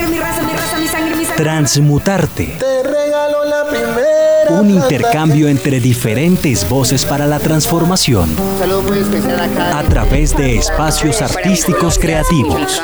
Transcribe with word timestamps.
sangre, 0.00 0.08
mi 0.08 0.18
raza, 0.20 0.42
mi 0.42 0.52
raza, 0.52 0.78
mi 0.78 0.88
sangre, 0.88 1.16
mi 1.16 1.24
sangre. 1.24 1.42
Transmutarte. 1.44 2.56
Te 2.58 2.82
regalo 2.82 3.44
la 3.44 3.64
primera. 3.68 4.60
Un 4.60 4.70
intercambio 4.70 5.48
entre 5.48 5.80
diferentes 5.80 6.68
voces 6.68 7.04
para 7.04 7.26
la 7.26 7.38
transformación. 7.38 8.34
Saludos 8.58 8.84
muy 8.84 8.98
especial 8.98 9.40
acá. 9.40 9.78
A 9.78 9.82
través 9.84 10.36
de 10.36 10.56
espacios 10.56 11.22
artísticos 11.22 11.98
creativos. 11.98 12.82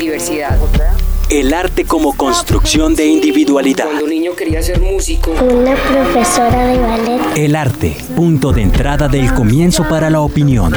Diversidad. 0.00 0.56
El 1.28 1.54
arte 1.54 1.84
como 1.84 2.14
construcción 2.14 2.94
de 2.94 3.06
individualidad. 3.06 3.84
Cuando 3.86 4.04
un 4.04 4.10
niño 4.10 4.32
quería 4.36 4.62
ser 4.62 4.80
músico, 4.80 5.30
Una 5.32 5.74
profesora 5.74 6.66
de 6.66 6.78
ballet, 6.78 7.20
El 7.36 7.56
arte, 7.56 7.96
punto 8.14 8.52
de 8.52 8.62
entrada 8.62 9.08
del 9.08 9.32
comienzo 9.32 9.86
para 9.88 10.10
la 10.10 10.20
opinión. 10.20 10.72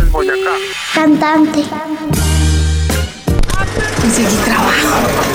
cantante. 0.94 1.64
Conseguí 4.02 4.36
trabajo 4.46 5.35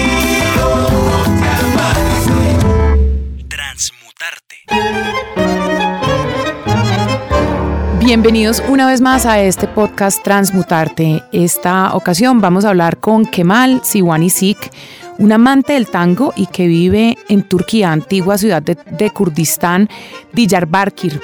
Bienvenidos 8.11 8.61
una 8.67 8.87
vez 8.87 8.99
más 8.99 9.25
a 9.25 9.39
este 9.39 9.69
podcast 9.69 10.21
Transmutarte. 10.21 11.23
Esta 11.31 11.95
ocasión 11.95 12.41
vamos 12.41 12.65
a 12.65 12.69
hablar 12.71 12.97
con 12.97 13.25
Kemal 13.25 13.79
Siwanisik, 13.85 14.69
un 15.17 15.31
amante 15.31 15.71
del 15.71 15.87
tango 15.87 16.33
y 16.35 16.47
que 16.47 16.67
vive 16.67 17.17
en 17.29 17.43
Turquía, 17.43 17.93
antigua 17.93 18.37
ciudad 18.37 18.61
de, 18.61 18.75
de 18.75 19.11
Kurdistán, 19.11 19.87
Diyarbakir. 20.33 21.21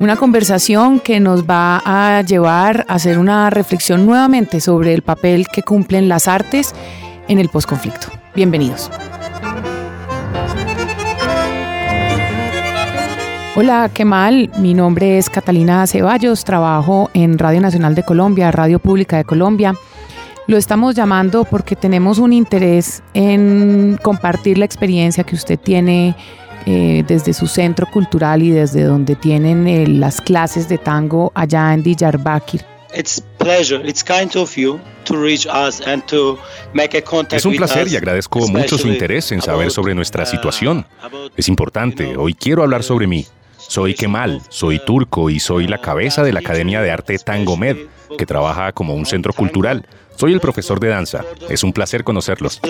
Una 0.00 0.16
conversación 0.16 0.98
que 0.98 1.20
nos 1.20 1.44
va 1.44 1.80
a 1.84 2.22
llevar 2.22 2.84
a 2.88 2.94
hacer 2.94 3.20
una 3.20 3.48
reflexión 3.50 4.04
nuevamente 4.04 4.60
sobre 4.60 4.92
el 4.92 5.02
papel 5.02 5.46
que 5.46 5.62
cumplen 5.62 6.08
las 6.08 6.26
artes 6.26 6.74
en 7.28 7.38
el 7.38 7.48
posconflicto. 7.48 8.08
Bienvenidos. 8.34 8.90
Hola, 13.56 13.88
¿qué 13.94 14.04
mal? 14.04 14.50
Mi 14.58 14.74
nombre 14.74 15.16
es 15.16 15.30
Catalina 15.30 15.86
Ceballos, 15.86 16.42
trabajo 16.42 17.08
en 17.14 17.38
Radio 17.38 17.60
Nacional 17.60 17.94
de 17.94 18.02
Colombia, 18.02 18.50
Radio 18.50 18.80
Pública 18.80 19.16
de 19.16 19.24
Colombia. 19.24 19.74
Lo 20.48 20.56
estamos 20.56 20.96
llamando 20.96 21.44
porque 21.44 21.76
tenemos 21.76 22.18
un 22.18 22.32
interés 22.32 23.04
en 23.14 23.96
compartir 24.02 24.58
la 24.58 24.64
experiencia 24.64 25.22
que 25.22 25.36
usted 25.36 25.56
tiene 25.56 26.16
eh, 26.66 27.04
desde 27.06 27.32
su 27.32 27.46
centro 27.46 27.86
cultural 27.86 28.42
y 28.42 28.50
desde 28.50 28.82
donde 28.82 29.14
tienen 29.14 29.68
eh, 29.68 29.86
las 29.86 30.20
clases 30.20 30.68
de 30.68 30.78
tango 30.78 31.30
allá 31.36 31.72
en 31.74 31.84
Diyarbakir. 31.84 32.62
It's 32.92 33.22
pleasure. 33.38 33.88
It's 33.88 34.02
kind 34.02 34.34
of 34.34 34.52
you 34.56 34.80
to 35.04 35.14
reach 35.16 35.46
us 35.46 35.80
and 35.86 36.04
to 36.06 36.40
make 36.72 36.98
a 36.98 37.02
contact 37.02 37.34
Es 37.34 37.46
un 37.46 37.54
placer 37.54 37.86
y 37.86 37.94
agradezco 37.94 38.40
mucho 38.48 38.76
su 38.78 38.88
interés 38.88 39.30
en 39.30 39.40
saber 39.40 39.70
sobre 39.70 39.94
nuestra 39.94 40.24
uh, 40.24 40.26
situación. 40.26 40.84
Es 41.36 41.48
importante, 41.48 42.16
hoy 42.16 42.34
quiero 42.34 42.64
hablar 42.64 42.82
sobre 42.82 43.06
mí. 43.06 43.24
Soy 43.68 43.94
Kemal, 43.94 44.42
soy 44.48 44.78
turco 44.78 45.30
y 45.30 45.40
soy 45.40 45.66
la 45.66 45.80
cabeza 45.80 46.22
de 46.22 46.32
la 46.32 46.40
Academia 46.40 46.80
de 46.80 46.90
Arte 46.90 47.18
Tango 47.18 47.56
Med, 47.56 47.76
que 48.16 48.26
trabaja 48.26 48.72
como 48.72 48.94
un 48.94 49.06
centro 49.06 49.32
cultural. 49.32 49.86
Soy 50.16 50.32
el 50.32 50.40
profesor 50.40 50.78
de 50.80 50.88
danza. 50.88 51.24
Es 51.48 51.64
un 51.64 51.72
placer 51.72 52.04
conocerlos. 52.04 52.60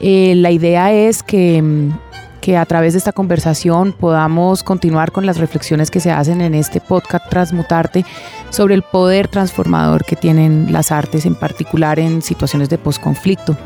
Eh, 0.00 0.34
la 0.36 0.50
idea 0.50 0.92
es 0.92 1.22
que, 1.22 1.62
mm, 1.62 1.98
que 2.40 2.56
a 2.56 2.66
través 2.66 2.94
de 2.94 2.98
esta 2.98 3.12
conversación 3.12 3.92
podamos 3.92 4.62
continuar 4.62 5.12
con 5.12 5.26
las 5.26 5.38
reflexiones 5.38 5.90
que 5.90 6.00
se 6.00 6.10
hacen 6.10 6.40
en 6.40 6.54
este 6.54 6.80
podcast 6.80 7.28
Transmutarte 7.28 8.04
sobre 8.50 8.74
el 8.74 8.82
poder 8.82 9.28
transformador 9.28 10.04
que 10.04 10.16
tienen 10.16 10.72
las 10.72 10.90
artes, 10.90 11.26
en 11.26 11.34
particular 11.34 11.98
en 11.98 12.22
situaciones 12.22 12.68
de 12.68 12.78
posconflicto. 12.78 13.56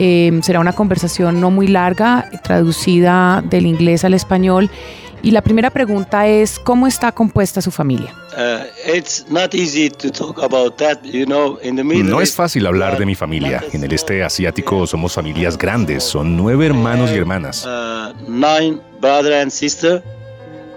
Eh, 0.00 0.38
será 0.42 0.60
una 0.60 0.72
conversación 0.74 1.40
no 1.40 1.50
muy 1.50 1.66
larga, 1.66 2.30
traducida 2.44 3.42
del 3.44 3.66
inglés 3.66 4.04
al 4.04 4.14
español. 4.14 4.70
Y 5.20 5.32
la 5.32 5.42
primera 5.42 5.70
pregunta 5.70 6.28
es, 6.28 6.60
¿cómo 6.60 6.86
está 6.86 7.10
compuesta 7.10 7.60
su 7.60 7.72
familia? 7.72 8.14
Uh, 8.36 8.96
it's 8.96 9.26
not 9.28 9.52
easy 9.52 9.90
to 9.90 10.12
talk 10.12 10.40
about 10.40 10.76
that, 10.76 11.02
you 11.02 11.24
know, 11.24 11.58
in 11.64 11.74
the 11.74 11.82
Middle 11.82 12.04
No 12.04 12.20
es 12.20 12.32
fácil 12.32 12.64
hablar 12.68 12.96
de 12.96 13.04
mi 13.04 13.16
familia. 13.16 13.60
not 13.60 13.74
En 13.74 13.82
el 13.82 13.92
este 13.92 14.22
asiático 14.22 14.86
somos 14.86 15.14
familias 15.14 15.58
grandes, 15.58 16.04
son 16.04 16.36
nueve 16.36 16.66
hermanos 16.66 17.10
y 17.10 17.16
hermanas. 17.16 17.66
Uh. 17.66 18.14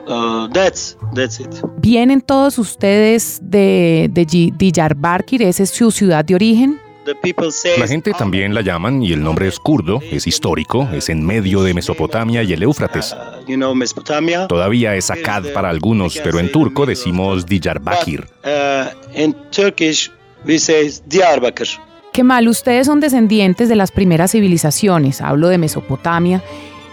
Uh, 0.07 0.49
that's 0.51 0.97
that's 1.13 1.39
it. 1.39 1.47
¿Vienen 1.77 2.21
todos 2.21 2.57
ustedes 2.57 3.39
de, 3.43 4.09
de 4.11 4.25
Diyarbakir? 4.57 5.43
¿Esa 5.43 5.61
es 5.61 5.69
su 5.69 5.91
ciudad 5.91 6.25
de 6.25 6.33
origen? 6.33 6.79
The 7.03 7.15
people 7.15 7.51
say 7.51 7.79
La 7.79 7.87
gente 7.87 8.11
también 8.13 8.53
la 8.53 8.61
llaman 8.61 9.01
y 9.01 9.11
el 9.11 9.23
nombre 9.23 9.47
es 9.47 9.57
kurdo, 9.57 9.99
es 10.03 10.27
histórico, 10.27 10.87
es 10.93 11.09
en 11.09 11.25
medio 11.25 11.63
de 11.63 11.73
Mesopotamia 11.73 12.43
y 12.43 12.53
el 12.53 12.61
Éufrates. 12.61 13.13
uh, 13.13 13.43
you 13.47 13.55
know, 13.55 13.73
Mesopotamia. 13.73 14.47
Todavía 14.47 14.95
es 14.95 15.09
Akkad 15.09 15.45
para 15.53 15.69
algunos, 15.69 16.19
pero 16.23 16.39
en 16.39 16.51
turco 16.51 16.85
decimos 16.85 17.47
Diyarbakir. 17.47 18.27
Uh, 18.43 19.19
in 19.19 19.35
Turkish, 19.49 20.11
we 20.45 20.59
say 20.59 20.91
Diyarbakir. 21.07 21.67
Qué 22.13 22.23
mal, 22.23 22.47
ustedes 22.47 22.85
son 22.85 22.99
descendientes 22.99 23.67
de 23.67 23.75
las 23.75 23.91
primeras 23.91 24.33
civilizaciones, 24.33 25.21
hablo 25.21 25.47
de 25.47 25.57
Mesopotamia, 25.57 26.43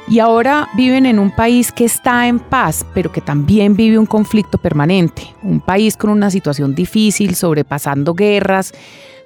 y 0.09 0.21
ahora 0.21 0.69
viven 0.75 1.05
en 1.05 1.19
un 1.19 1.35
país 1.35 1.71
que 1.71 1.85
está 1.85 2.29
en 2.29 2.39
paz, 2.39 2.87
pero 2.95 3.13
que 3.13 3.21
también 3.21 3.77
vive 3.77 3.99
un 3.99 4.07
conflicto 4.07 4.57
permanente, 4.57 5.35
un 5.43 5.61
país 5.61 5.99
con 5.99 6.09
una 6.09 6.31
situación 6.31 6.75
difícil, 6.75 7.35
sobrepasando 7.35 8.15
guerras. 8.15 8.73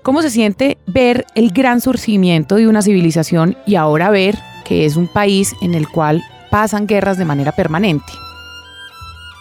¿Cómo 0.02 0.20
se 0.20 0.30
siente 0.30 0.78
ver 0.86 1.26
el 1.36 1.52
gran 1.52 1.80
surgimiento 1.80 2.56
de 2.56 2.66
una 2.66 2.82
civilización 2.82 3.56
y 3.66 3.76
ahora 3.76 4.10
ver 4.10 4.36
que 4.64 4.84
es 4.84 4.96
un 4.96 5.06
país 5.06 5.54
en 5.62 5.74
el 5.74 5.88
cual 5.88 6.24
pasan 6.50 6.88
guerras 6.88 7.18
de 7.18 7.24
manera 7.24 7.52
permanente? 7.52 8.12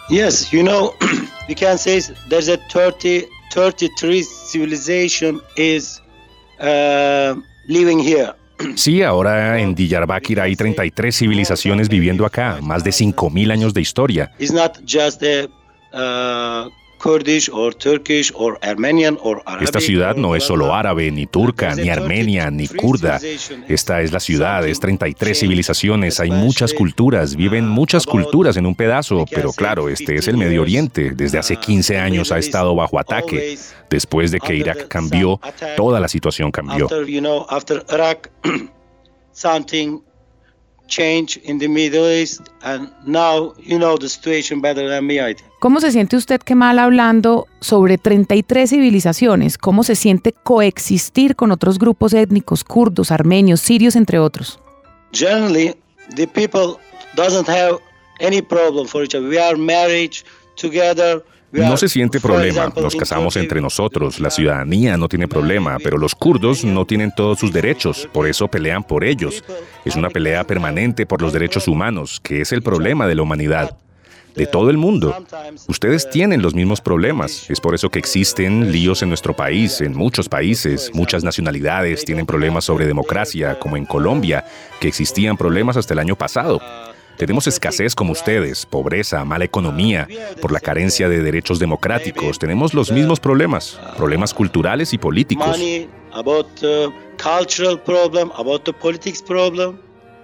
Yes, 0.08 0.50
you 0.52 0.62
know, 0.62 0.92
we 1.48 1.56
can 1.56 1.76
say 1.76 2.00
there's 2.28 2.48
a 2.48 2.58
30, 2.72 3.26
33 3.52 4.22
civilization 4.22 5.40
is 5.56 6.00
uh, 6.60 7.34
living 7.66 7.98
here. 7.98 8.32
Sí, 8.76 9.02
ahora 9.02 9.58
en 9.58 9.74
Diyarbakir 9.74 10.40
hay 10.40 10.54
33 10.54 11.12
civilizaciones 11.12 11.88
viviendo 11.88 12.24
acá, 12.24 12.60
más 12.62 12.84
de 12.84 12.90
5.000 12.92 13.50
años 13.50 13.74
de 13.74 13.80
historia. 13.80 14.30
It's 14.38 14.52
not 14.52 14.78
just 14.86 15.24
a 15.24 15.48
uh, 15.92 16.70
Esta 19.60 19.80
ciudad 19.80 20.14
no 20.14 20.36
es 20.36 20.44
solo 20.44 20.72
árabe, 20.72 21.10
ni 21.10 21.26
turca, 21.26 21.74
ni 21.74 21.88
armenia, 21.88 22.50
ni 22.50 22.68
kurda. 22.68 23.20
Esta 23.68 24.02
es 24.02 24.12
la 24.12 24.20
ciudad, 24.20 24.66
es 24.66 24.78
33 24.78 25.38
civilizaciones, 25.38 26.20
hay 26.20 26.30
muchas 26.30 26.72
culturas, 26.72 27.34
viven 27.34 27.68
muchas 27.68 28.06
culturas 28.06 28.56
en 28.56 28.66
un 28.66 28.76
pedazo, 28.76 29.24
pero 29.30 29.52
claro, 29.52 29.88
este 29.88 30.14
es 30.14 30.28
el 30.28 30.36
Medio 30.36 30.62
Oriente, 30.62 31.10
desde 31.10 31.38
hace 31.38 31.56
15 31.56 31.98
años 31.98 32.30
ha 32.30 32.38
estado 32.38 32.74
bajo 32.74 32.98
ataque. 32.98 33.58
Después 33.90 34.30
de 34.30 34.38
que 34.40 34.54
Irak 34.54 34.88
cambió, 34.88 35.40
toda 35.76 36.00
la 36.00 36.08
situación 36.08 36.50
cambió. 36.50 36.88
Changed 40.88 41.38
in 41.44 41.58
the 41.58 41.68
Middle 41.68 42.06
East, 42.06 42.42
and 42.62 42.92
now 43.06 43.54
you 43.58 43.78
know 43.78 43.96
the 43.96 44.10
situation 44.10 44.60
better 44.60 44.86
than 44.88 45.06
me, 45.06 45.20
I 45.20 45.32
think. 45.32 45.51
¿Cómo 45.62 45.78
se 45.78 45.92
siente 45.92 46.16
usted 46.16 46.40
que 46.40 46.56
mal 46.56 46.80
hablando 46.80 47.46
sobre 47.60 47.96
33 47.96 48.68
civilizaciones? 48.68 49.58
¿Cómo 49.58 49.84
se 49.84 49.94
siente 49.94 50.32
coexistir 50.32 51.36
con 51.36 51.52
otros 51.52 51.78
grupos 51.78 52.14
étnicos, 52.14 52.64
kurdos, 52.64 53.12
armenios, 53.12 53.60
sirios, 53.60 53.94
entre 53.94 54.18
otros? 54.18 54.58
Generally, 55.12 55.76
the 56.16 56.26
people 56.26 56.80
doesn't 57.14 57.48
have 57.48 57.78
any 58.18 58.42
problem 58.42 58.88
for 58.88 59.04
each 59.04 59.14
other. 59.14 59.28
We 59.28 59.40
are 59.40 59.56
married 59.56 60.10
together. 60.60 61.22
We 61.52 61.60
No 61.60 61.76
se 61.76 61.88
siente 61.88 62.18
problema, 62.18 62.72
nos 62.74 62.96
casamos 62.96 63.36
entre 63.36 63.60
nosotros, 63.60 64.18
la 64.18 64.30
ciudadanía 64.30 64.96
no 64.96 65.06
tiene 65.06 65.28
problema, 65.28 65.76
pero 65.80 65.96
los 65.96 66.16
kurdos 66.16 66.64
no 66.64 66.86
tienen 66.86 67.12
todos 67.14 67.38
sus 67.38 67.52
derechos, 67.52 68.08
por 68.12 68.26
eso 68.26 68.48
pelean 68.48 68.82
por 68.82 69.04
ellos. 69.04 69.44
Es 69.84 69.94
una 69.94 70.10
pelea 70.10 70.42
permanente 70.42 71.06
por 71.06 71.22
los 71.22 71.32
derechos 71.32 71.68
humanos, 71.68 72.18
que 72.20 72.40
es 72.40 72.50
el 72.50 72.62
problema 72.62 73.06
de 73.06 73.14
la 73.14 73.22
humanidad, 73.22 73.78
de 74.34 74.46
todo 74.46 74.70
el 74.70 74.76
mundo. 74.76 75.14
Ustedes 75.68 76.08
tienen 76.10 76.42
los 76.42 76.54
mismos 76.54 76.80
problemas, 76.80 77.48
es 77.50 77.60
por 77.60 77.74
eso 77.74 77.90
que 77.90 77.98
existen 77.98 78.72
líos 78.72 79.02
en 79.02 79.08
nuestro 79.08 79.34
país, 79.34 79.80
en 79.80 79.94
muchos 79.94 80.28
países, 80.28 80.90
muchas 80.94 81.24
nacionalidades 81.24 82.04
tienen 82.04 82.26
problemas 82.26 82.64
sobre 82.64 82.86
democracia, 82.86 83.58
como 83.58 83.76
en 83.76 83.84
Colombia, 83.84 84.44
que 84.80 84.88
existían 84.88 85.36
problemas 85.36 85.76
hasta 85.76 85.94
el 85.94 86.00
año 86.00 86.16
pasado. 86.16 86.60
Tenemos 87.16 87.46
escasez 87.46 87.94
como 87.94 88.12
ustedes, 88.12 88.66
pobreza, 88.66 89.24
mala 89.24 89.44
economía, 89.44 90.08
por 90.40 90.50
la 90.50 90.60
carencia 90.60 91.08
de 91.08 91.22
derechos 91.22 91.58
democráticos. 91.58 92.38
Tenemos 92.38 92.74
los 92.74 92.90
mismos 92.90 93.20
problemas, 93.20 93.78
problemas 93.96 94.34
culturales 94.34 94.92
y 94.92 94.98
políticos. 94.98 95.56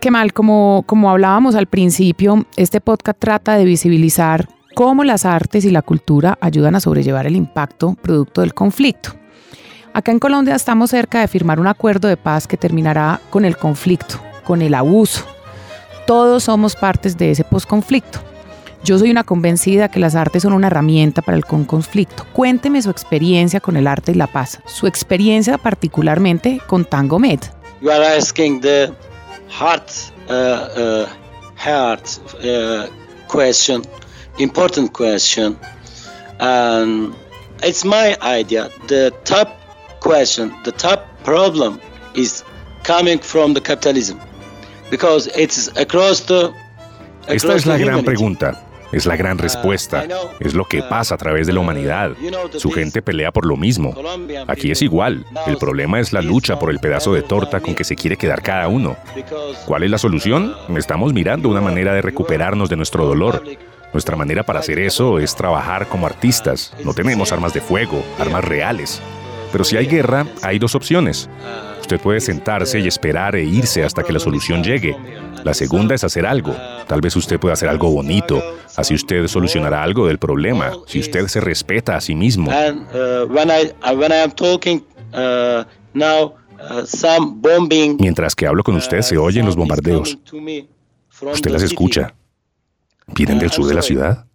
Qué 0.00 0.12
mal, 0.12 0.32
como, 0.32 0.84
como 0.86 1.10
hablábamos 1.10 1.56
al 1.56 1.66
principio, 1.66 2.46
este 2.56 2.80
podcast 2.80 3.18
trata 3.18 3.56
de 3.56 3.64
visibilizar 3.64 4.48
cómo 4.76 5.02
las 5.02 5.24
artes 5.24 5.64
y 5.64 5.72
la 5.72 5.82
cultura 5.82 6.38
ayudan 6.40 6.76
a 6.76 6.80
sobrellevar 6.80 7.26
el 7.26 7.34
impacto 7.34 7.96
producto 8.00 8.42
del 8.42 8.54
conflicto. 8.54 9.10
Acá 9.92 10.12
en 10.12 10.20
Colombia 10.20 10.54
estamos 10.54 10.90
cerca 10.90 11.20
de 11.20 11.26
firmar 11.26 11.58
un 11.58 11.66
acuerdo 11.66 12.06
de 12.06 12.16
paz 12.16 12.46
que 12.46 12.56
terminará 12.56 13.20
con 13.30 13.44
el 13.44 13.56
conflicto, 13.56 14.20
con 14.44 14.62
el 14.62 14.74
abuso. 14.74 15.24
Todos 16.06 16.44
somos 16.44 16.76
partes 16.76 17.18
de 17.18 17.32
ese 17.32 17.42
posconflicto. 17.42 18.20
Yo 18.84 19.00
soy 19.00 19.10
una 19.10 19.24
convencida 19.24 19.88
que 19.88 19.98
las 19.98 20.14
artes 20.14 20.44
son 20.44 20.52
una 20.52 20.68
herramienta 20.68 21.22
para 21.22 21.36
el 21.36 21.44
conflicto. 21.44 22.24
Cuénteme 22.32 22.80
su 22.82 22.90
experiencia 22.90 23.58
con 23.58 23.76
el 23.76 23.88
arte 23.88 24.12
y 24.12 24.14
la 24.14 24.28
paz, 24.28 24.60
su 24.64 24.86
experiencia 24.86 25.58
particularmente 25.58 26.60
con 26.68 26.84
Tango 26.84 27.18
Med. 27.18 27.40
Heart, 29.48 30.12
uh, 30.28 30.32
uh, 30.32 31.08
heart 31.56 32.20
uh, 32.44 32.88
question 33.28 33.82
important 34.38 34.92
question. 34.92 35.58
And 36.40 37.14
it's 37.62 37.84
my 37.84 38.16
idea. 38.22 38.70
The 38.86 39.12
top 39.24 39.60
question, 40.00 40.54
the 40.64 40.72
top 40.72 41.06
problem 41.24 41.80
is 42.14 42.44
coming 42.84 43.18
from 43.18 43.54
the 43.54 43.60
capitalism. 43.60 44.20
Because 44.90 45.26
it's 45.28 45.68
across 45.76 46.20
the. 46.20 46.54
Across 47.22 47.44
Esta 47.44 47.54
es 47.56 47.66
la 47.66 47.76
gran 47.76 47.98
humanity. 47.98 48.06
pregunta. 48.06 48.67
Es 48.92 49.06
la 49.06 49.16
gran 49.16 49.38
respuesta. 49.38 50.06
Es 50.40 50.54
lo 50.54 50.64
que 50.64 50.82
pasa 50.82 51.14
a 51.14 51.18
través 51.18 51.46
de 51.46 51.52
la 51.52 51.60
humanidad. 51.60 52.12
Su 52.56 52.70
gente 52.70 53.02
pelea 53.02 53.32
por 53.32 53.46
lo 53.46 53.56
mismo. 53.56 53.94
Aquí 54.46 54.70
es 54.70 54.82
igual. 54.82 55.26
El 55.46 55.58
problema 55.58 56.00
es 56.00 56.12
la 56.12 56.22
lucha 56.22 56.58
por 56.58 56.70
el 56.70 56.78
pedazo 56.78 57.12
de 57.12 57.22
torta 57.22 57.60
con 57.60 57.74
que 57.74 57.84
se 57.84 57.96
quiere 57.96 58.16
quedar 58.16 58.42
cada 58.42 58.68
uno. 58.68 58.96
¿Cuál 59.66 59.82
es 59.82 59.90
la 59.90 59.98
solución? 59.98 60.54
Estamos 60.76 61.12
mirando 61.12 61.48
una 61.48 61.60
manera 61.60 61.92
de 61.92 62.02
recuperarnos 62.02 62.68
de 62.70 62.76
nuestro 62.76 63.06
dolor. 63.06 63.42
Nuestra 63.92 64.16
manera 64.16 64.42
para 64.42 64.60
hacer 64.60 64.78
eso 64.78 65.18
es 65.18 65.34
trabajar 65.34 65.88
como 65.88 66.06
artistas. 66.06 66.74
No 66.84 66.92
tenemos 66.94 67.32
armas 67.32 67.54
de 67.54 67.60
fuego, 67.60 68.02
armas 68.18 68.44
reales. 68.44 69.00
Pero 69.50 69.64
si 69.64 69.76
hay 69.76 69.86
guerra, 69.86 70.26
hay 70.42 70.58
dos 70.58 70.74
opciones. 70.74 71.28
Usted 71.80 71.98
puede 72.00 72.20
sentarse 72.20 72.80
y 72.80 72.86
esperar 72.86 73.34
e 73.34 73.44
irse 73.44 73.82
hasta 73.82 74.02
que 74.02 74.12
la 74.12 74.18
solución 74.18 74.62
llegue. 74.62 74.94
La 75.44 75.54
segunda 75.54 75.94
es 75.94 76.04
hacer 76.04 76.26
algo. 76.26 76.54
Tal 76.86 77.00
vez 77.00 77.16
usted 77.16 77.38
pueda 77.38 77.54
hacer 77.54 77.68
algo 77.68 77.90
bonito. 77.90 78.42
Así 78.76 78.94
usted 78.94 79.26
solucionará 79.26 79.82
algo 79.82 80.06
del 80.06 80.18
problema. 80.18 80.72
Si 80.86 81.00
usted 81.00 81.26
se 81.26 81.40
respeta 81.40 81.96
a 81.96 82.00
sí 82.00 82.14
mismo. 82.14 82.50
Uh, 82.50 82.72
uh, 82.96 83.24
uh. 83.24 83.36
Mientras 87.98 88.34
que 88.34 88.46
hablo 88.46 88.62
con 88.62 88.76
usted, 88.76 89.02
se 89.02 89.16
oyen 89.16 89.46
los 89.46 89.56
bombardeos. 89.56 90.18
Usted 91.20 91.50
las 91.50 91.62
escucha. 91.62 92.14
¿Vienen 93.14 93.38
del 93.38 93.50
sur 93.50 93.66
de 93.66 93.74
la 93.74 93.82
ciudad? 93.82 94.26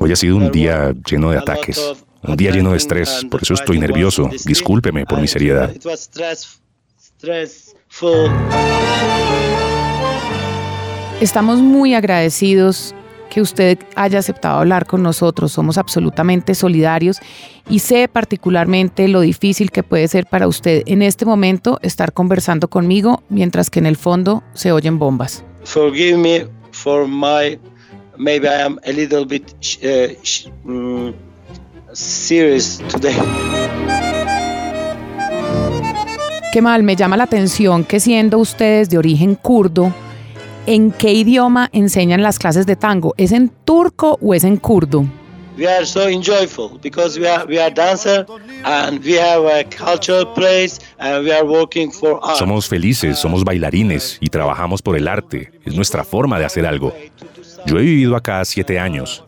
Hoy 0.00 0.12
ha 0.12 0.16
sido 0.16 0.36
un 0.36 0.50
día 0.50 0.94
lleno 1.08 1.30
de 1.30 1.38
ataques, 1.38 1.94
un 2.22 2.36
día 2.36 2.50
lleno 2.50 2.72
de 2.72 2.76
estrés, 2.78 3.26
por 3.30 3.42
eso 3.42 3.54
estoy 3.54 3.78
nervioso. 3.78 4.28
Discúlpeme 4.44 5.06
por 5.06 5.20
mi 5.20 5.28
seriedad. 5.28 5.72
Estamos 11.20 11.60
muy 11.60 11.94
agradecidos 11.94 12.94
que 13.28 13.40
usted 13.42 13.78
haya 13.96 14.20
aceptado 14.20 14.58
hablar 14.58 14.86
con 14.86 15.02
nosotros. 15.02 15.52
Somos 15.52 15.78
absolutamente 15.78 16.54
solidarios 16.54 17.18
y 17.68 17.80
sé 17.80 18.08
particularmente 18.08 19.08
lo 19.08 19.20
difícil 19.20 19.70
que 19.70 19.82
puede 19.82 20.08
ser 20.08 20.26
para 20.26 20.48
usted 20.48 20.82
en 20.86 21.02
este 21.02 21.24
momento 21.24 21.78
estar 21.82 22.12
conversando 22.12 22.68
conmigo 22.68 23.22
mientras 23.28 23.68
que 23.70 23.80
en 23.80 23.86
el 23.86 23.96
fondo 23.96 24.42
se 24.54 24.72
oyen 24.72 24.98
bombas. 24.98 25.44
Forgive 25.64 26.16
me 26.16 26.46
for 26.72 27.06
my 27.06 27.58
maybe 28.16 28.48
I 28.48 28.62
am 28.62 28.78
a 28.86 28.92
little 28.92 29.24
bit 29.26 29.44
sh- 29.60 29.78
uh, 30.64 31.12
serious 31.98 32.78
today. 32.88 33.16
Qué 36.52 36.62
mal, 36.62 36.82
me 36.82 36.96
llama 36.96 37.16
la 37.16 37.24
atención 37.24 37.84
que 37.84 38.00
siendo 38.00 38.38
ustedes 38.38 38.88
de 38.88 38.98
origen 38.98 39.34
kurdo, 39.34 39.92
¿en 40.66 40.92
qué 40.92 41.12
idioma 41.12 41.68
enseñan 41.72 42.22
las 42.22 42.38
clases 42.38 42.66
de 42.66 42.76
tango? 42.76 43.14
¿Es 43.16 43.32
en 43.32 43.50
turco 43.64 44.18
o 44.22 44.34
es 44.34 44.44
en 44.44 44.56
kurdo? 44.56 45.04
We 45.58 45.66
are 45.66 45.84
so 45.84 46.08
enjoyful 46.08 46.78
because 46.80 47.18
we 47.18 47.28
are 47.28 47.44
we 47.44 47.60
are 47.60 47.74
dancer 47.74 48.24
and 48.62 49.04
we 49.04 49.18
have 49.18 49.44
a 49.44 49.64
cultural 49.64 50.24
place 50.34 50.78
and 50.98 51.24
we 51.24 51.32
are 51.32 51.44
working 51.44 51.90
for 51.90 52.20
art. 52.22 52.38
Somos 52.38 52.68
felices, 52.68 53.18
somos 53.18 53.42
bailarines 53.42 54.18
y 54.20 54.28
trabajamos 54.28 54.82
por 54.82 54.96
el 54.96 55.08
arte. 55.08 55.50
Es 55.64 55.74
nuestra 55.74 56.04
forma 56.04 56.38
de 56.38 56.44
hacer 56.44 56.64
algo. 56.64 56.94
Yo 57.66 57.76
he 57.78 57.82
vivido 57.82 58.14
acá 58.14 58.44
siete 58.44 58.78
años. 58.78 59.27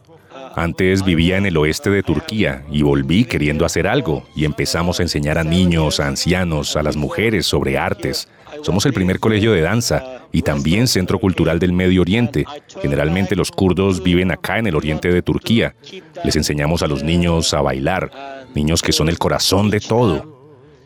Antes 0.56 1.05
vivía 1.05 1.37
en 1.37 1.47
el 1.47 1.56
oeste 1.56 1.91
de 1.91 2.02
Turquía 2.02 2.64
y 2.70 2.82
volví 2.82 3.25
queriendo 3.25 3.64
hacer 3.64 3.87
algo 3.87 4.25
y 4.35 4.44
empezamos 4.44 4.99
a 4.99 5.05
enseñar 5.05 5.38
a 5.38 5.44
niños, 5.44 6.00
a 6.00 6.08
ancianos, 6.08 6.76
a 6.76 6.82
las 6.82 6.97
mujeres 6.97 7.47
sobre 7.47 7.79
artes. 7.79 8.29
Somos 8.62 8.85
el 8.85 8.93
primer 8.93 9.20
colegio 9.20 9.52
de 9.52 9.61
danza 9.61 10.23
y 10.32 10.43
también 10.43 10.88
centro 10.88 11.19
cultural 11.20 11.61
del 11.61 11.73
Medio 11.73 12.02
Oriente. 12.02 12.44
Generalmente 12.82 13.37
los 13.37 13.50
kurdos 13.52 14.02
viven 14.02 14.32
acá 14.32 14.58
en 14.58 14.67
el 14.67 14.75
oriente 14.75 15.12
de 15.12 15.23
Turquía. 15.23 15.75
Les 16.25 16.35
enseñamos 16.35 16.82
a 16.82 16.88
los 16.88 17.05
niños 17.05 17.55
a 17.55 17.62
bailar, 17.62 18.11
niños 18.55 18.82
que 18.82 18.93
son 18.93 19.08
el 19.08 19.19
corazón 19.19 19.70
de 19.70 19.81
todo. 19.81 20.41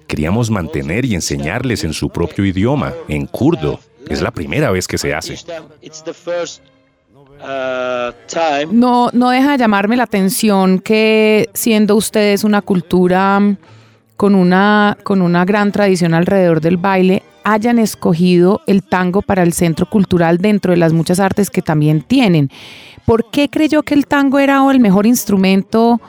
Queríamos 0.06 0.50
mantener 0.50 1.06
y 1.06 1.14
enseñarles 1.14 1.84
en 1.84 1.94
su 1.94 2.10
propio 2.10 2.44
idioma, 2.44 2.92
en 3.08 3.26
kurdo. 3.26 3.80
Es 4.08 4.20
la 4.20 4.30
primera 4.30 4.70
vez 4.70 4.86
que 4.86 4.98
se 4.98 5.14
hace. 5.14 5.36
Uh, 7.40 8.12
time. 8.26 8.72
No, 8.72 9.10
no 9.12 9.30
deja 9.30 9.52
de 9.52 9.58
llamarme 9.58 9.96
la 9.96 10.04
atención 10.04 10.78
que 10.78 11.50
siendo 11.52 11.96
ustedes 11.96 12.42
una 12.44 12.62
cultura 12.62 13.38
mm, 13.38 13.56
con 14.16 14.34
una, 14.34 14.96
con 15.02 15.20
una 15.20 15.44
gran 15.44 15.72
tradición 15.72 16.14
alrededor 16.14 16.60
del 16.60 16.76
baile, 16.76 17.22
hayan 17.44 17.78
escogido 17.78 18.62
el 18.66 18.82
tango 18.82 19.20
para 19.20 19.42
el 19.42 19.52
centro 19.52 19.86
cultural 19.86 20.38
dentro 20.38 20.70
de 20.70 20.78
las 20.78 20.92
muchas 20.92 21.20
artes 21.20 21.50
que 21.50 21.60
también 21.60 22.00
tienen. 22.00 22.50
¿Por 23.04 23.30
qué 23.30 23.50
creyó 23.50 23.82
que 23.82 23.94
el 23.94 24.06
tango 24.06 24.38
era 24.38 24.64
el 24.70 24.80
mejor 24.80 25.06
instrumento 25.06 26.00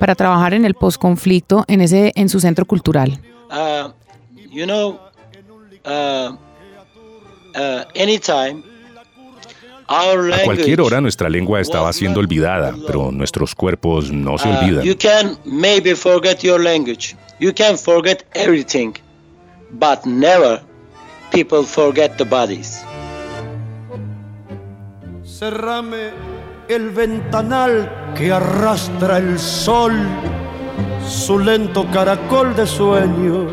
para 0.00 0.16
trabajar 0.16 0.54
en 0.54 0.64
el 0.64 0.74
posconflicto 0.74 1.64
en, 1.68 1.82
ese, 1.82 2.12
en 2.16 2.28
su 2.28 2.40
centro 2.40 2.64
cultural? 2.64 3.20
Uh, 3.50 3.92
you 4.50 4.64
know, 4.64 4.98
uh, 5.86 6.36
anytime 7.94 8.69
A 9.92 10.44
cualquier 10.44 10.80
hora 10.80 11.00
nuestra 11.00 11.28
lengua 11.28 11.60
estaba 11.60 11.92
siendo 11.92 12.20
olvidada, 12.20 12.76
pero 12.86 13.10
nuestros 13.10 13.56
cuerpos 13.56 14.12
no 14.12 14.38
se 14.38 14.48
uh, 14.48 14.52
olvidan. 14.52 14.84
you 14.84 14.94
can 14.96 15.36
maybe 15.44 15.96
forget 15.96 16.44
your 16.44 16.60
language. 16.60 17.16
You 17.40 17.52
can 17.52 17.76
forget 17.76 18.24
everything, 18.34 18.92
but 19.72 20.06
never 20.06 20.62
people 21.32 21.64
forget 21.64 22.16
the 22.18 22.24
bodies. 22.24 22.84
Cerrame 25.24 26.12
el 26.68 26.90
ventanal 26.90 28.14
que 28.16 28.30
arrastra 28.30 29.18
el 29.18 29.40
sol, 29.40 29.92
su 31.04 31.40
lento 31.40 31.84
caracol 31.90 32.54
de 32.54 32.64
sueño. 32.64 33.48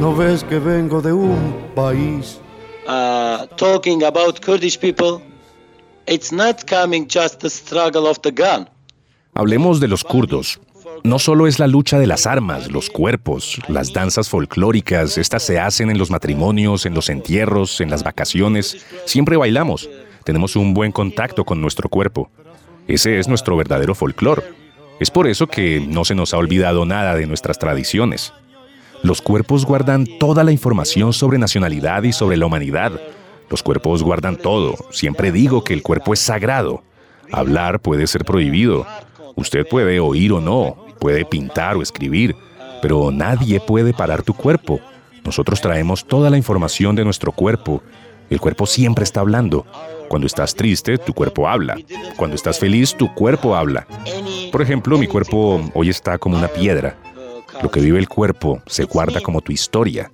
No 0.00 0.14
ves 0.14 0.44
que 0.44 0.60
vengo 0.60 1.02
de 1.02 1.12
un 1.12 1.72
país. 1.74 2.38
Talking 2.86 4.02
about 4.04 4.40
Kurdish 4.40 4.78
people, 4.78 5.22
it's 6.06 6.32
not 6.32 6.64
coming 6.66 7.06
just 7.08 7.40
the 7.40 7.50
struggle 7.50 8.06
of 8.06 8.20
the 8.22 8.30
gun. 8.30 8.68
Hablemos 9.34 9.80
de 9.80 9.88
los 9.88 10.04
kurdos. 10.04 10.60
No 11.02 11.18
solo 11.18 11.46
es 11.46 11.58
la 11.58 11.66
lucha 11.66 11.98
de 11.98 12.06
las 12.06 12.26
armas, 12.26 12.70
los 12.70 12.88
cuerpos, 12.88 13.58
las 13.68 13.92
danzas 13.92 14.28
folclóricas, 14.28 15.18
estas 15.18 15.42
se 15.42 15.58
hacen 15.58 15.90
en 15.90 15.98
los 15.98 16.10
matrimonios, 16.10 16.86
en 16.86 16.94
los 16.94 17.10
entierros, 17.10 17.80
en 17.80 17.90
las 17.90 18.04
vacaciones. 18.04 18.86
Siempre 19.04 19.36
bailamos. 19.36 19.88
Tenemos 20.24 20.56
un 20.56 20.72
buen 20.72 20.92
contacto 20.92 21.44
con 21.44 21.60
nuestro 21.60 21.88
cuerpo. 21.88 22.30
Ese 22.86 23.18
es 23.18 23.28
nuestro 23.28 23.56
verdadero 23.56 23.94
folclor. 23.94 24.44
Es 25.00 25.10
por 25.10 25.26
eso 25.26 25.46
que 25.46 25.80
no 25.80 26.04
se 26.04 26.14
nos 26.14 26.32
ha 26.32 26.38
olvidado 26.38 26.86
nada 26.86 27.14
de 27.16 27.26
nuestras 27.26 27.58
tradiciones. 27.58 28.32
Los 29.04 29.20
cuerpos 29.20 29.66
guardan 29.66 30.06
toda 30.18 30.44
la 30.44 30.50
información 30.50 31.12
sobre 31.12 31.36
nacionalidad 31.36 32.04
y 32.04 32.12
sobre 32.14 32.38
la 32.38 32.46
humanidad. 32.46 32.90
Los 33.50 33.62
cuerpos 33.62 34.02
guardan 34.02 34.38
todo. 34.38 34.76
Siempre 34.92 35.30
digo 35.30 35.62
que 35.62 35.74
el 35.74 35.82
cuerpo 35.82 36.14
es 36.14 36.20
sagrado. 36.20 36.82
Hablar 37.30 37.80
puede 37.80 38.06
ser 38.06 38.24
prohibido. 38.24 38.86
Usted 39.34 39.66
puede 39.68 40.00
oír 40.00 40.32
o 40.32 40.40
no, 40.40 40.86
puede 41.00 41.26
pintar 41.26 41.76
o 41.76 41.82
escribir, 41.82 42.34
pero 42.80 43.10
nadie 43.10 43.60
puede 43.60 43.92
parar 43.92 44.22
tu 44.22 44.32
cuerpo. 44.32 44.80
Nosotros 45.22 45.60
traemos 45.60 46.06
toda 46.06 46.30
la 46.30 46.38
información 46.38 46.96
de 46.96 47.04
nuestro 47.04 47.30
cuerpo. 47.30 47.82
El 48.30 48.40
cuerpo 48.40 48.64
siempre 48.64 49.04
está 49.04 49.20
hablando. 49.20 49.66
Cuando 50.08 50.26
estás 50.26 50.54
triste, 50.54 50.96
tu 50.96 51.12
cuerpo 51.12 51.46
habla. 51.46 51.76
Cuando 52.16 52.36
estás 52.36 52.58
feliz, 52.58 52.94
tu 52.96 53.12
cuerpo 53.12 53.54
habla. 53.54 53.86
Por 54.50 54.62
ejemplo, 54.62 54.96
mi 54.96 55.06
cuerpo 55.06 55.60
hoy 55.74 55.90
está 55.90 56.16
como 56.16 56.38
una 56.38 56.48
piedra. 56.48 56.96
Lo 57.62 57.70
que 57.70 57.80
vive 57.80 57.98
el 57.98 58.08
cuerpo 58.08 58.62
se 58.66 58.84
guarda 58.84 59.20
como 59.20 59.40
tu 59.40 59.52
historia. 59.52 60.10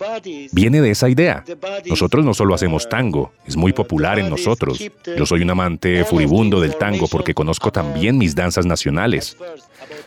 Viene 0.52 0.80
de 0.80 0.90
esa 0.90 1.08
idea. 1.08 1.44
Nosotros 1.86 2.24
no 2.24 2.34
solo 2.34 2.54
hacemos 2.54 2.88
tango, 2.88 3.32
es 3.46 3.56
muy 3.56 3.72
popular 3.72 4.18
en 4.18 4.30
nosotros. 4.30 4.78
Yo 5.16 5.26
soy 5.26 5.42
un 5.42 5.50
amante 5.50 6.04
furibundo 6.04 6.60
del 6.60 6.76
tango 6.76 7.06
porque 7.08 7.34
conozco 7.34 7.70
también 7.72 8.18
mis 8.18 8.34
danzas 8.34 8.66
nacionales. 8.66 9.36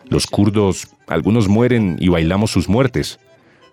Los 0.09 0.27
kurdos, 0.27 0.87
algunos 1.07 1.47
mueren 1.47 1.97
y 1.99 2.09
bailamos 2.09 2.51
sus 2.51 2.69
muertes. 2.69 3.19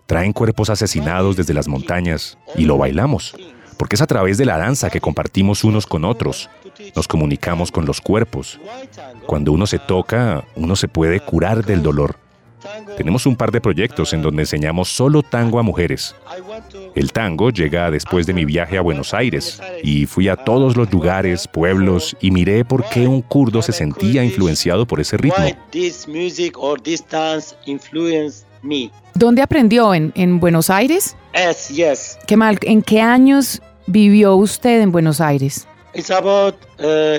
Traen 0.05 0.33
cuerpos 0.33 0.69
asesinados 0.69 1.35
desde 1.37 1.53
las 1.53 1.67
montañas 1.67 2.37
y 2.55 2.65
lo 2.65 2.77
bailamos, 2.77 3.35
porque 3.77 3.95
es 3.95 4.01
a 4.01 4.07
través 4.07 4.37
de 4.37 4.45
la 4.45 4.57
danza 4.57 4.89
que 4.89 4.99
compartimos 4.99 5.63
unos 5.63 5.85
con 5.85 6.03
otros. 6.03 6.49
Nos 6.95 7.07
comunicamos 7.07 7.71
con 7.71 7.85
los 7.85 8.01
cuerpos. 8.01 8.59
Cuando 9.25 9.51
uno 9.51 9.67
se 9.67 9.79
toca, 9.79 10.43
uno 10.55 10.75
se 10.75 10.87
puede 10.87 11.19
curar 11.19 11.63
del 11.65 11.81
dolor. 11.81 12.17
Tenemos 12.97 13.25
un 13.25 13.35
par 13.35 13.51
de 13.51 13.61
proyectos 13.61 14.13
en 14.13 14.21
donde 14.21 14.43
enseñamos 14.43 14.89
solo 14.89 15.23
tango 15.23 15.59
a 15.59 15.63
mujeres. 15.63 16.15
El 16.95 17.11
tango 17.11 17.49
llega 17.49 17.91
después 17.91 18.25
de 18.27 18.33
mi 18.33 18.45
viaje 18.45 18.77
a 18.77 18.81
Buenos 18.81 19.13
Aires 19.13 19.61
y 19.83 20.05
fui 20.05 20.27
a 20.27 20.35
todos 20.35 20.75
los 20.75 20.91
lugares, 20.91 21.47
pueblos 21.47 22.15
y 22.21 22.31
miré 22.31 22.65
por 22.65 22.87
qué 22.89 23.07
un 23.07 23.21
kurdo 23.21 23.61
se 23.61 23.71
sentía 23.71 24.23
influenciado 24.23 24.85
por 24.85 24.99
ese 24.99 25.17
ritmo. 25.17 25.45
¿Dónde 29.13 29.41
aprendió? 29.41 29.93
¿En, 29.93 30.11
en 30.15 30.39
Buenos 30.39 30.69
Aires? 30.69 31.15
¿Qué 32.27 32.37
mal? 32.37 32.57
¿En 32.61 32.81
qué 32.81 33.01
años 33.01 33.61
vivió 33.87 34.35
usted 34.35 34.81
en 34.81 34.91
Buenos 34.91 35.21
Aires? 35.21 35.67
Uh, 36.79 37.17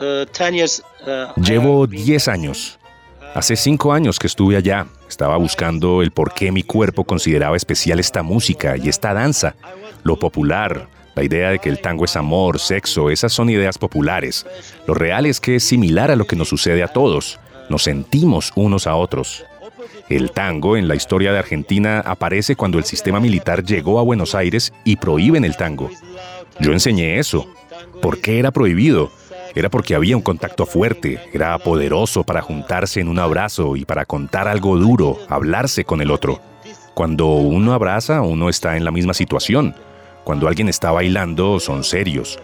uh, 0.00 0.26
10 0.26 0.52
years, 0.52 0.82
uh, 1.06 1.40
Llevo 1.40 1.86
10 1.86 2.28
años. 2.28 2.78
Hace 3.34 3.56
5 3.56 3.92
años 3.92 4.18
que 4.18 4.26
estuve 4.26 4.56
allá. 4.56 4.86
Estaba 5.08 5.36
buscando 5.36 6.02
el 6.02 6.10
por 6.10 6.34
qué 6.34 6.50
mi 6.50 6.62
cuerpo 6.62 7.04
consideraba 7.04 7.56
especial 7.56 8.00
esta 8.00 8.22
música 8.22 8.76
y 8.76 8.88
esta 8.88 9.14
danza. 9.14 9.54
Lo 10.02 10.18
popular, 10.18 10.88
la 11.14 11.22
idea 11.22 11.50
de 11.50 11.58
que 11.58 11.68
el 11.68 11.80
tango 11.80 12.04
es 12.04 12.16
amor, 12.16 12.58
sexo, 12.58 13.10
esas 13.10 13.32
son 13.32 13.50
ideas 13.50 13.78
populares. 13.78 14.46
Lo 14.86 14.94
real 14.94 15.26
es 15.26 15.40
que 15.40 15.56
es 15.56 15.64
similar 15.64 16.10
a 16.10 16.16
lo 16.16 16.26
que 16.26 16.36
nos 16.36 16.48
sucede 16.48 16.82
a 16.82 16.88
todos. 16.88 17.38
Nos 17.68 17.82
sentimos 17.82 18.52
unos 18.56 18.86
a 18.86 18.96
otros. 18.96 19.44
El 20.08 20.30
tango 20.30 20.76
en 20.76 20.88
la 20.88 20.94
historia 20.94 21.32
de 21.32 21.38
Argentina 21.38 22.00
aparece 22.00 22.56
cuando 22.56 22.78
el 22.78 22.84
sistema 22.84 23.20
militar 23.20 23.62
llegó 23.62 23.98
a 23.98 24.02
Buenos 24.04 24.34
Aires 24.34 24.72
y 24.84 24.96
prohíben 24.96 25.44
el 25.44 25.56
tango. 25.56 25.90
Yo 26.60 26.72
enseñé 26.72 27.18
eso. 27.18 27.46
¿Por 28.00 28.20
qué 28.20 28.38
era 28.38 28.50
prohibido? 28.50 29.10
Era 29.54 29.68
porque 29.68 29.94
había 29.94 30.16
un 30.16 30.22
contacto 30.22 30.66
fuerte, 30.66 31.20
era 31.32 31.58
poderoso 31.58 32.24
para 32.24 32.42
juntarse 32.42 33.00
en 33.00 33.08
un 33.08 33.18
abrazo 33.18 33.76
y 33.76 33.84
para 33.84 34.04
contar 34.04 34.48
algo 34.48 34.76
duro, 34.76 35.18
hablarse 35.28 35.84
con 35.84 36.00
el 36.00 36.10
otro. 36.10 36.40
Cuando 36.94 37.26
uno 37.26 37.72
abraza, 37.72 38.22
uno 38.22 38.48
está 38.48 38.76
en 38.76 38.84
la 38.84 38.90
misma 38.90 39.14
situación. 39.14 39.74
Cuando 40.24 40.48
alguien 40.48 40.68
está 40.68 40.90
bailando, 40.90 41.60
son 41.60 41.84
serios. 41.84 42.38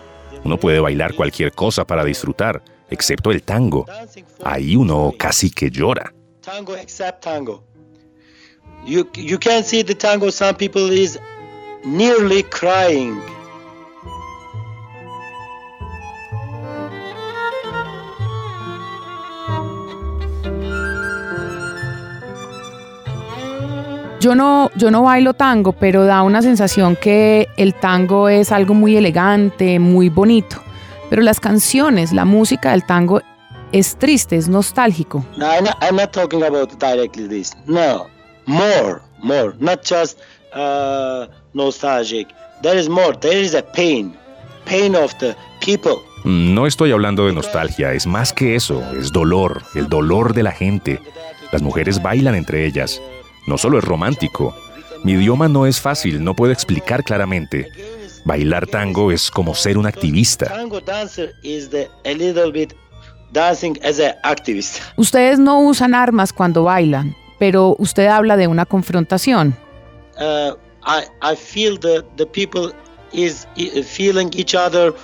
Uno 0.45 0.59
puede 0.59 0.81
bailar 0.81 1.15
cualquier 1.15 1.53
cosa 1.53 1.85
para 1.85 2.05
disfrutar, 2.05 2.63
excepto 2.91 3.31
el 3.31 3.43
tango. 3.43 3.87
Ahí 4.45 4.77
uno 4.77 5.13
casi 5.19 5.51
que 5.51 5.71
llora. 5.71 6.13
tango 6.45 6.75
tango. 7.21 7.65
You 8.87 9.39
can 9.39 9.65
see 9.65 9.83
the 9.83 9.95
tango. 9.95 10.31
Some 10.31 10.57
people 10.57 10.91
is 10.91 11.19
nearly 11.85 12.43
crying. 12.43 13.21
Yo 24.25 24.35
no, 24.35 24.71
yo 24.75 24.91
no 24.91 25.03
bailo 25.03 25.35
tango, 25.35 25.73
pero 25.73 26.07
da 26.07 26.23
una 26.23 26.41
sensación 26.41 26.97
que 26.97 27.47
el 27.59 27.75
tango 27.75 28.31
es 28.31 28.53
algo 28.53 28.73
muy 28.73 28.97
elegante, 28.97 29.79
muy 29.79 30.09
bonito. 30.09 30.57
Pero 31.11 31.21
las 31.21 31.41
canciones, 31.41 32.11
la 32.11 32.25
música 32.25 32.71
del 32.71 32.87
tango 32.87 33.21
es 33.71 33.97
triste, 33.97 34.37
es 34.37 34.49
nostálgico. 34.49 35.27
No, 35.37 35.45
I'm 35.45 35.65
not, 35.65 35.77
I'm 35.83 35.97
not 35.97 36.13
talking 36.13 36.43
about 36.43 36.71
directly 36.81 37.29
this. 37.29 37.55
No, 37.67 38.07
more, 38.47 39.03
more, 39.23 39.53
not 39.59 39.85
just 39.85 40.19
uh, 40.55 41.27
nostalgic. 41.53 42.29
There 42.63 42.81
is 42.81 42.89
more. 42.89 43.15
There 43.21 43.39
is 43.39 43.55
a 43.55 43.63
pain, 43.63 44.17
pain 44.65 44.97
of 44.97 45.13
the 45.19 45.37
people. 45.63 45.99
No 46.25 46.67
estoy 46.67 46.93
hablando 46.93 47.27
de 47.27 47.35
nostalgia, 47.35 47.93
es 47.93 48.07
más 48.07 48.33
que 48.33 48.55
eso, 48.57 48.83
es 48.99 49.13
dolor, 49.13 49.65
el 49.75 49.91
dolor 49.91 50.33
de 50.33 50.45
la 50.45 50.53
gente. 50.53 50.99
Las 51.53 51.61
mujeres 51.61 52.01
bailan 52.01 52.35
entre 52.35 52.65
ellas. 52.65 53.03
No 53.47 53.59
solo 53.59 53.79
es 53.79 53.85
romántico. 53.85 54.55
Mi 55.03 55.13
idioma 55.13 55.49
no 55.49 55.67
es 55.67 55.81
fácil, 55.81 56.25
no 56.25 56.35
puedo 56.35 56.53
explicar 56.53 57.05
claramente. 57.05 57.69
Bailar 58.25 58.67
tango 58.67 59.13
es 59.13 59.31
como 59.31 59.55
ser 59.55 59.77
un 59.77 59.87
activista. 59.87 60.47
Tango 60.47 60.81
dancer 60.81 61.35
is 61.43 61.69
the 61.69 61.91
a 62.07 62.15
little 62.15 62.51
bit 62.51 62.73
dancing 63.33 63.79
as 63.85 64.01
an 64.01 64.15
activist. 64.23 64.79
Ustedes 64.97 65.39
no 65.39 65.61
usan 65.61 65.95
armas 65.95 66.33
cuando 66.33 66.65
bailan, 66.65 67.15
pero 67.39 67.77
usted 67.79 68.07
habla 68.07 68.39
de 68.39 68.49
una 68.49 68.65
confrontación. 68.65 69.55
Uh, 70.19 70.55
I 70.87 71.05
I 71.21 71.37
feel 71.37 71.79
that 71.81 72.05
the 72.17 72.25
people 72.25 72.73
is 73.13 73.47
feeling 73.87 74.31
each 74.35 74.55
other 74.55 74.95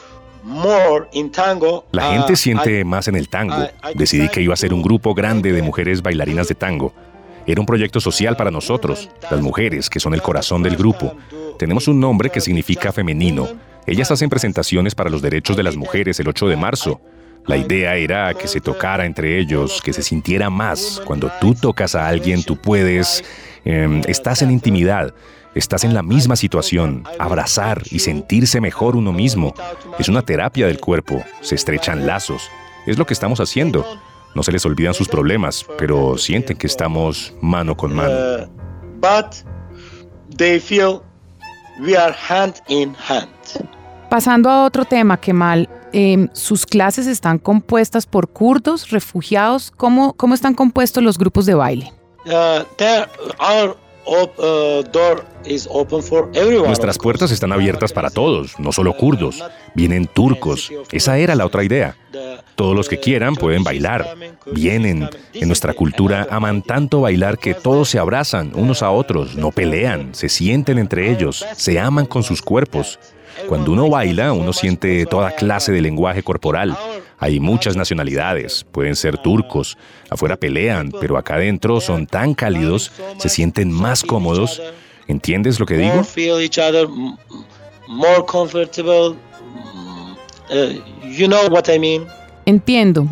more 0.42 1.06
in 1.12 1.30
tango. 1.30 1.84
La 1.92 2.12
gente 2.12 2.36
siente 2.36 2.84
más 2.84 3.08
en 3.08 3.16
el 3.16 3.28
tango. 3.28 3.68
Decidí 3.94 4.28
que 4.30 4.40
iba 4.40 4.54
a 4.54 4.56
ser 4.56 4.72
un 4.72 4.82
grupo 4.82 5.14
grande 5.14 5.52
de 5.52 5.60
mujeres 5.60 6.00
bailarinas 6.00 6.48
de 6.48 6.54
tango. 6.54 6.94
Era 7.50 7.60
un 7.60 7.66
proyecto 7.66 7.98
social 7.98 8.36
para 8.36 8.52
nosotros, 8.52 9.10
las 9.28 9.40
mujeres, 9.40 9.90
que 9.90 9.98
son 9.98 10.14
el 10.14 10.22
corazón 10.22 10.62
del 10.62 10.76
grupo. 10.76 11.16
Tenemos 11.58 11.88
un 11.88 11.98
nombre 11.98 12.30
que 12.30 12.40
significa 12.40 12.92
femenino. 12.92 13.48
Ellas 13.88 14.08
hacen 14.12 14.30
presentaciones 14.30 14.94
para 14.94 15.10
los 15.10 15.20
derechos 15.20 15.56
de 15.56 15.64
las 15.64 15.74
mujeres 15.74 16.20
el 16.20 16.28
8 16.28 16.46
de 16.46 16.56
marzo. 16.56 17.00
La 17.46 17.56
idea 17.56 17.96
era 17.96 18.34
que 18.34 18.46
se 18.46 18.60
tocara 18.60 19.04
entre 19.04 19.40
ellos, 19.40 19.82
que 19.82 19.92
se 19.92 20.02
sintiera 20.02 20.48
más. 20.48 21.02
Cuando 21.04 21.28
tú 21.40 21.56
tocas 21.56 21.96
a 21.96 22.06
alguien, 22.06 22.44
tú 22.44 22.54
puedes... 22.54 23.24
em, 23.64 24.00
estás 24.06 24.42
en 24.42 24.52
intimidad, 24.52 25.12
estás 25.56 25.82
en 25.82 25.92
la 25.92 26.04
misma 26.04 26.36
situación, 26.36 27.02
abrazar 27.18 27.82
y 27.90 27.98
sentirse 27.98 28.60
mejor 28.60 28.94
uno 28.94 29.12
mismo. 29.12 29.54
Es 29.98 30.08
una 30.08 30.22
terapia 30.22 30.68
del 30.68 30.78
cuerpo, 30.78 31.24
se 31.40 31.56
estrechan 31.56 32.06
lazos. 32.06 32.48
Es 32.86 32.96
lo 32.96 33.06
que 33.06 33.14
estamos 33.14 33.40
haciendo. 33.40 33.84
No 34.34 34.42
se 34.42 34.52
les 34.52 34.64
olvidan 34.64 34.94
sus 34.94 35.08
problemas, 35.08 35.66
pero 35.78 36.16
sienten 36.16 36.56
que 36.56 36.66
estamos 36.66 37.34
mano 37.40 37.76
con 37.76 37.94
mano. 37.94 38.10
Uh, 38.10 38.46
but 39.00 39.34
they 40.36 40.60
feel 40.60 41.02
we 41.80 41.96
are 41.96 42.14
hand 42.28 42.54
in 42.68 42.94
hand. 43.08 43.28
Pasando 44.08 44.50
a 44.50 44.64
otro 44.64 44.84
tema, 44.84 45.16
Kemal, 45.16 45.68
eh, 45.92 46.28
sus 46.32 46.66
clases 46.66 47.06
están 47.06 47.38
compuestas 47.38 48.06
por 48.06 48.28
kurdos, 48.28 48.90
refugiados. 48.90 49.70
¿Cómo, 49.76 50.14
¿Cómo 50.14 50.34
están 50.34 50.54
compuestos 50.54 51.02
los 51.02 51.18
grupos 51.18 51.46
de 51.46 51.54
baile? 51.54 51.92
Uh, 52.26 52.64
there, 52.76 53.06
uh, 54.08 54.82
door 54.92 55.24
is 55.44 55.68
open 55.70 56.02
for 56.02 56.28
everyone. 56.34 56.66
Nuestras 56.66 56.98
puertas 56.98 57.30
están 57.30 57.52
abiertas 57.52 57.92
para 57.92 58.10
todos, 58.10 58.58
no 58.58 58.72
solo 58.72 58.96
kurdos. 58.96 59.42
Vienen 59.74 60.06
turcos. 60.06 60.70
Esa 60.90 61.18
era 61.18 61.34
la 61.34 61.46
otra 61.46 61.64
idea. 61.64 61.96
Todos 62.60 62.76
los 62.76 62.90
que 62.90 63.00
quieran 63.00 63.36
pueden 63.36 63.64
bailar. 63.64 64.18
Vienen. 64.52 65.08
En 65.32 65.48
nuestra 65.48 65.72
cultura 65.72 66.26
aman 66.30 66.60
tanto 66.60 67.00
bailar 67.00 67.38
que 67.38 67.54
todos 67.54 67.88
se 67.88 67.98
abrazan 67.98 68.52
unos 68.54 68.82
a 68.82 68.90
otros, 68.90 69.34
no 69.34 69.50
pelean, 69.50 70.14
se 70.14 70.28
sienten 70.28 70.76
entre 70.76 71.10
ellos, 71.10 71.42
se 71.54 71.80
aman 71.80 72.04
con 72.04 72.22
sus 72.22 72.42
cuerpos. 72.42 72.98
Cuando 73.48 73.72
uno 73.72 73.88
baila, 73.88 74.34
uno 74.34 74.52
siente 74.52 75.06
toda 75.06 75.30
clase 75.30 75.72
de 75.72 75.80
lenguaje 75.80 76.22
corporal. 76.22 76.76
Hay 77.16 77.40
muchas 77.40 77.76
nacionalidades, 77.76 78.66
pueden 78.70 78.94
ser 78.94 79.16
turcos, 79.16 79.78
afuera 80.10 80.36
pelean, 80.36 80.92
pero 81.00 81.16
acá 81.16 81.36
adentro 81.36 81.80
son 81.80 82.06
tan 82.06 82.34
cálidos, 82.34 82.92
se 83.16 83.30
sienten 83.30 83.72
más 83.72 84.02
cómodos. 84.02 84.60
¿Entiendes 85.08 85.58
lo 85.58 85.64
que 85.64 85.78
digo? 85.78 86.04
More 87.88 88.22
comfortable. 88.26 89.16
Uh, 90.50 90.74
you 91.08 91.26
know 91.26 91.48
what 91.48 91.68
I 91.68 91.78
mean? 91.78 92.06
Entiendo. 92.50 93.06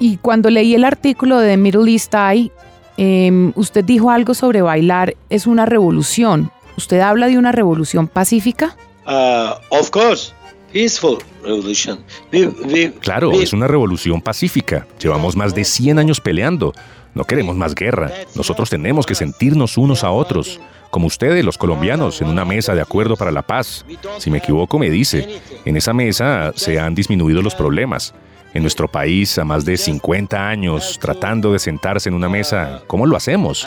Y 0.00 0.16
cuando 0.16 0.50
leí 0.50 0.74
el 0.74 0.84
artículo 0.84 1.38
de 1.38 1.56
Middle 1.56 1.92
East 1.92 2.14
Eye, 2.14 2.50
em, 2.96 3.52
usted 3.54 3.84
dijo 3.84 4.10
algo 4.10 4.34
sobre 4.34 4.62
bailar 4.62 5.14
es 5.30 5.46
una 5.46 5.66
revolución. 5.66 6.50
¿Usted 6.76 7.00
habla 7.00 7.26
de 7.28 7.36
una 7.38 7.52
revolución 7.52 8.08
pacífica? 8.08 8.74
Uh, 9.06 9.52
of 9.70 9.90
course, 9.90 10.32
peaceful 10.72 11.18
revolution. 11.44 11.98
We, 12.32 12.46
we, 12.48 12.92
Claro, 13.00 13.30
we- 13.30 13.42
es 13.42 13.52
una 13.52 13.66
revolución 13.68 14.20
pacífica. 14.22 14.86
Llevamos 14.98 15.36
más 15.36 15.54
de 15.54 15.64
100 15.64 15.98
años 15.98 16.20
peleando. 16.20 16.72
No 17.14 17.24
queremos 17.24 17.54
más 17.56 17.74
guerra. 17.74 18.10
Nosotros 18.34 18.70
tenemos 18.70 19.04
que 19.04 19.14
sentirnos 19.14 19.76
unos 19.76 20.02
a 20.02 20.10
otros. 20.10 20.58
Como 20.92 21.06
ustedes, 21.06 21.42
los 21.42 21.56
colombianos, 21.56 22.20
en 22.20 22.28
una 22.28 22.44
mesa 22.44 22.74
de 22.74 22.82
acuerdo 22.82 23.16
para 23.16 23.32
la 23.32 23.40
paz. 23.40 23.86
Si 24.18 24.30
me 24.30 24.38
equivoco, 24.38 24.78
me 24.78 24.90
dice, 24.90 25.40
en 25.64 25.78
esa 25.78 25.94
mesa 25.94 26.52
se 26.54 26.78
han 26.78 26.94
disminuido 26.94 27.40
los 27.40 27.54
problemas. 27.54 28.12
En 28.52 28.60
nuestro 28.60 28.88
país, 28.88 29.38
a 29.38 29.44
más 29.46 29.64
de 29.64 29.78
50 29.78 30.46
años, 30.46 30.98
tratando 31.00 31.50
de 31.50 31.60
sentarse 31.60 32.10
en 32.10 32.14
una 32.14 32.28
mesa, 32.28 32.82
¿cómo 32.86 33.06
lo 33.06 33.16
hacemos? 33.16 33.66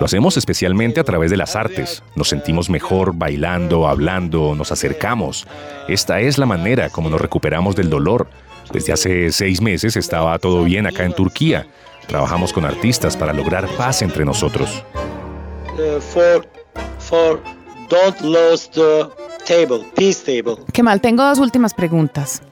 Lo 0.00 0.06
hacemos 0.06 0.38
especialmente 0.38 1.00
a 1.00 1.04
través 1.04 1.30
de 1.30 1.36
las 1.36 1.54
artes. 1.54 2.02
Nos 2.16 2.30
sentimos 2.30 2.70
mejor 2.70 3.14
bailando, 3.14 3.86
hablando, 3.86 4.54
nos 4.54 4.72
acercamos. 4.72 5.46
Esta 5.86 6.20
es 6.20 6.38
la 6.38 6.46
manera 6.46 6.88
como 6.88 7.10
nos 7.10 7.20
recuperamos 7.20 7.76
del 7.76 7.90
dolor. 7.90 8.26
Desde 8.72 8.94
hace 8.94 9.32
seis 9.32 9.60
meses 9.60 9.98
estaba 9.98 10.38
todo 10.38 10.64
bien 10.64 10.86
acá 10.86 11.04
en 11.04 11.12
Turquía. 11.12 11.66
Trabajamos 12.06 12.54
con 12.54 12.64
artistas 12.64 13.18
para 13.18 13.34
lograr 13.34 13.68
paz 13.76 14.00
entre 14.00 14.24
nosotros. 14.24 14.82
Qué 20.72 20.82
mal, 20.84 21.00
tengo 21.00 21.24
dos 21.24 21.38
últimas 21.40 21.74
preguntas. 21.74 22.42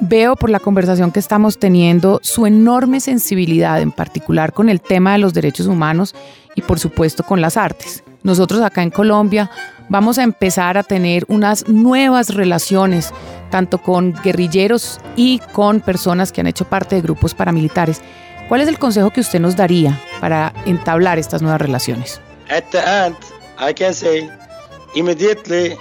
Veo 0.00 0.34
por 0.34 0.50
la 0.50 0.58
conversación 0.58 1.12
que 1.12 1.20
estamos 1.20 1.58
teniendo 1.58 2.18
su 2.22 2.44
enorme 2.44 2.98
sensibilidad, 2.98 3.80
en 3.80 3.92
particular 3.92 4.52
con 4.52 4.68
el 4.68 4.80
tema 4.80 5.12
de 5.12 5.18
los 5.18 5.32
derechos 5.32 5.68
humanos 5.68 6.14
y 6.56 6.62
por 6.62 6.80
supuesto 6.80 7.22
con 7.22 7.40
las 7.40 7.56
artes. 7.56 8.02
Nosotros 8.24 8.60
acá 8.62 8.82
en 8.82 8.90
Colombia 8.90 9.48
vamos 9.88 10.18
a 10.18 10.24
empezar 10.24 10.76
a 10.76 10.82
tener 10.82 11.24
unas 11.28 11.68
nuevas 11.68 12.34
relaciones, 12.34 13.12
tanto 13.50 13.78
con 13.78 14.12
guerrilleros 14.24 14.98
y 15.14 15.38
con 15.52 15.80
personas 15.80 16.32
que 16.32 16.40
han 16.40 16.48
hecho 16.48 16.64
parte 16.64 16.96
de 16.96 17.02
grupos 17.02 17.34
paramilitares. 17.34 18.00
¿Cuál 18.48 18.62
es 18.62 18.68
el 18.68 18.80
consejo 18.80 19.10
que 19.10 19.20
usted 19.20 19.38
nos 19.38 19.54
daría 19.54 20.00
para 20.20 20.52
entablar 20.66 21.20
estas 21.20 21.42
nuevas 21.42 21.60
relaciones? 21.60 22.20
At 22.52 22.64
the 22.70 22.80
end, 22.80 23.16
I 23.58 23.72
can 23.72 23.94
say 23.94 24.28
immediately 24.94 25.74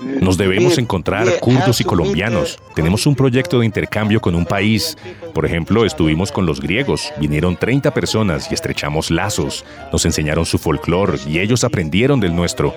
nos 0.00 0.36
debemos 0.36 0.78
encontrar 0.78 1.40
kurdos 1.40 1.80
y 1.80 1.84
colombianos. 1.84 2.58
Tenemos 2.74 3.06
un 3.06 3.16
proyecto 3.16 3.58
de 3.58 3.66
intercambio 3.66 4.20
con 4.20 4.34
un 4.34 4.44
país. 4.44 4.96
Por 5.34 5.44
ejemplo, 5.44 5.84
estuvimos 5.84 6.30
con 6.30 6.46
los 6.46 6.60
griegos. 6.60 7.12
Vinieron 7.18 7.56
30 7.56 7.92
personas 7.92 8.48
y 8.50 8.54
estrechamos 8.54 9.10
lazos. 9.10 9.64
Nos 9.90 10.04
enseñaron 10.04 10.46
su 10.46 10.58
folclore 10.58 11.18
y 11.26 11.40
ellos 11.40 11.64
aprendieron 11.64 12.20
del 12.20 12.36
nuestro. 12.36 12.74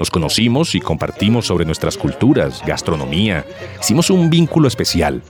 Nos 0.00 0.10
conocimos 0.10 0.74
y 0.74 0.80
compartimos 0.80 1.46
sobre 1.46 1.64
nuestras 1.64 1.96
culturas, 1.96 2.60
gastronomía. 2.66 3.44
Hicimos 3.80 4.10
un 4.10 4.28
vínculo 4.28 4.66
especial. 4.66 5.22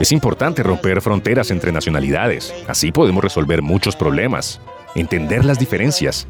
Es 0.00 0.10
importante 0.10 0.64
romper 0.64 1.00
fronteras 1.00 1.52
entre 1.52 1.70
nacionalidades. 1.70 2.52
Así 2.66 2.90
podemos 2.90 3.22
resolver 3.22 3.62
muchos 3.62 3.94
problemas. 3.94 4.60
Entender 4.94 5.44
las 5.44 5.58
diferencias. 5.58 6.26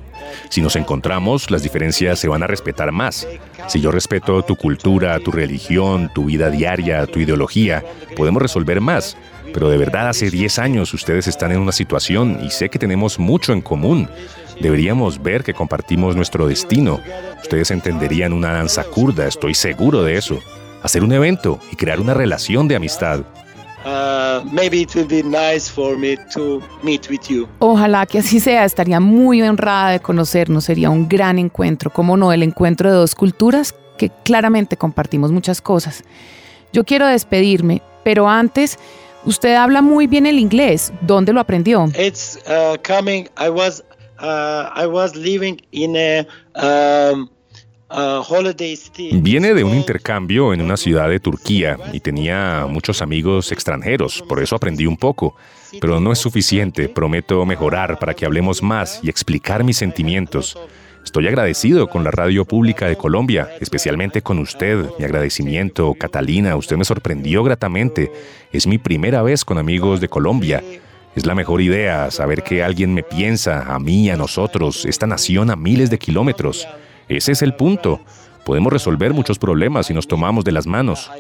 Si 0.48 0.60
nos 0.60 0.76
encontramos, 0.76 1.50
las 1.50 1.62
diferencias 1.62 2.18
se 2.18 2.28
van 2.28 2.42
a 2.42 2.46
respetar 2.46 2.92
más. 2.92 3.26
Si 3.66 3.80
yo 3.80 3.90
respeto 3.90 4.42
tu 4.42 4.54
cultura, 4.54 5.18
tu 5.18 5.32
religión, 5.32 6.10
tu 6.14 6.26
vida 6.26 6.50
diaria, 6.50 7.06
tu 7.06 7.18
ideología, 7.18 7.84
podemos 8.16 8.40
resolver 8.40 8.80
más. 8.80 9.16
Pero 9.52 9.68
de 9.68 9.78
verdad 9.78 10.08
hace 10.08 10.30
10 10.30 10.58
años 10.60 10.94
ustedes 10.94 11.26
están 11.26 11.50
en 11.52 11.58
una 11.58 11.72
situación 11.72 12.38
y 12.42 12.50
sé 12.50 12.68
que 12.68 12.78
tenemos 12.78 13.18
mucho 13.18 13.52
en 13.52 13.62
común. 13.62 14.08
Deberíamos 14.60 15.20
ver 15.20 15.42
que 15.42 15.54
compartimos 15.54 16.14
nuestro 16.14 16.46
destino. 16.46 17.00
Ustedes 17.42 17.70
entenderían 17.72 18.32
una 18.32 18.52
danza 18.52 18.84
kurda, 18.84 19.26
estoy 19.26 19.54
seguro 19.54 20.04
de 20.04 20.16
eso. 20.16 20.38
Hacer 20.82 21.02
un 21.02 21.12
evento 21.12 21.58
y 21.72 21.76
crear 21.76 22.00
una 22.00 22.14
relación 22.14 22.68
de 22.68 22.76
amistad. 22.76 23.22
Ojalá 27.58 28.06
que 28.06 28.18
así 28.18 28.40
sea, 28.40 28.64
estaría 28.64 29.00
muy 29.00 29.42
honrada 29.42 29.90
de 29.90 30.00
conocernos, 30.00 30.64
sería 30.64 30.90
un 30.90 31.08
gran 31.08 31.38
encuentro, 31.38 31.90
como 31.90 32.16
no, 32.16 32.32
el 32.32 32.42
encuentro 32.42 32.90
de 32.90 32.96
dos 32.96 33.14
culturas 33.14 33.74
que 33.98 34.10
claramente 34.24 34.76
compartimos 34.76 35.32
muchas 35.32 35.60
cosas. 35.60 36.04
Yo 36.72 36.84
quiero 36.84 37.06
despedirme, 37.06 37.82
pero 38.04 38.28
antes, 38.28 38.78
usted 39.24 39.54
habla 39.54 39.82
muy 39.82 40.06
bien 40.06 40.26
el 40.26 40.38
inglés, 40.38 40.92
¿dónde 41.02 41.32
lo 41.32 41.40
aprendió? 41.40 41.86
It's 41.98 42.38
uh, 42.46 42.76
coming. 42.82 43.28
I 43.38 43.50
was 43.50 43.82
uh, 44.20 44.70
I 44.74 44.86
was 44.86 45.14
living 45.14 45.60
in 45.72 45.96
a 45.96 46.26
um, 46.54 47.28
Viene 49.12 49.54
de 49.54 49.64
un 49.64 49.74
intercambio 49.74 50.54
en 50.54 50.60
una 50.62 50.76
ciudad 50.76 51.08
de 51.08 51.20
Turquía 51.20 51.78
y 51.92 52.00
tenía 52.00 52.66
muchos 52.68 53.02
amigos 53.02 53.52
extranjeros, 53.52 54.22
por 54.28 54.42
eso 54.42 54.56
aprendí 54.56 54.86
un 54.86 54.96
poco. 54.96 55.36
Pero 55.80 56.00
no 56.00 56.12
es 56.12 56.18
suficiente, 56.18 56.88
prometo 56.88 57.44
mejorar 57.46 57.98
para 57.98 58.14
que 58.14 58.26
hablemos 58.26 58.62
más 58.62 59.00
y 59.02 59.08
explicar 59.08 59.64
mis 59.64 59.76
sentimientos. 59.76 60.58
Estoy 61.04 61.26
agradecido 61.26 61.88
con 61.88 62.04
la 62.04 62.10
radio 62.10 62.44
pública 62.44 62.86
de 62.86 62.96
Colombia, 62.96 63.48
especialmente 63.60 64.22
con 64.22 64.38
usted. 64.38 64.86
Mi 64.98 65.04
agradecimiento, 65.04 65.94
Catalina, 65.94 66.56
usted 66.56 66.76
me 66.76 66.84
sorprendió 66.84 67.42
gratamente. 67.42 68.12
Es 68.52 68.66
mi 68.66 68.78
primera 68.78 69.22
vez 69.22 69.44
con 69.44 69.58
amigos 69.58 70.00
de 70.00 70.08
Colombia. 70.08 70.62
Es 71.16 71.26
la 71.26 71.34
mejor 71.34 71.60
idea 71.60 72.10
saber 72.10 72.42
que 72.42 72.62
alguien 72.62 72.94
me 72.94 73.02
piensa, 73.02 73.74
a 73.74 73.78
mí, 73.78 74.10
a 74.10 74.16
nosotros, 74.16 74.86
esta 74.86 75.06
nación 75.06 75.50
a 75.50 75.56
miles 75.56 75.90
de 75.90 75.98
kilómetros. 75.98 76.66
Ese 77.08 77.32
es 77.32 77.42
el 77.42 77.54
punto. 77.54 78.00
Podemos 78.44 78.72
resolver 78.72 79.12
muchos 79.12 79.38
problemas 79.38 79.86
si 79.86 79.94
nos 79.94 80.08
tomamos 80.08 80.44
de 80.44 80.52
las 80.52 80.66
manos. 80.66 81.10